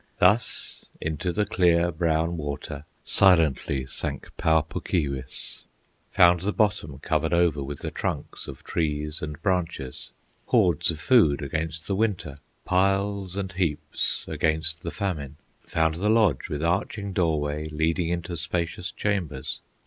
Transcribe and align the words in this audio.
Thus 0.17 0.83
into 0.99 1.31
the 1.31 1.45
clear, 1.45 1.91
brown 1.91 2.35
water 2.35 2.85
Silently 3.05 3.85
sank 3.85 4.35
Pau 4.35 4.61
Puk 4.61 4.85
Keewis: 4.87 5.61
Found 6.09 6.39
the 6.39 6.51
bottom 6.51 6.97
covered 6.97 7.33
over 7.33 7.61
With 7.61 7.81
the 7.81 7.91
trunks 7.91 8.47
of 8.47 8.63
trees 8.63 9.21
and 9.21 9.39
branches, 9.43 10.09
Hoards 10.47 10.89
of 10.89 10.99
food 10.99 11.43
against 11.43 11.85
the 11.85 11.95
winter, 11.95 12.39
Piles 12.65 13.35
and 13.37 13.51
heaps 13.53 14.25
against 14.27 14.81
the 14.81 14.89
famine; 14.89 15.35
Found 15.67 15.93
the 15.93 16.09
lodge 16.09 16.49
with 16.49 16.63
arching 16.63 17.13
doorway, 17.13 17.69
Leading 17.69 18.09
into 18.09 18.35
spacious 18.35 18.91
chambers. 18.91 19.59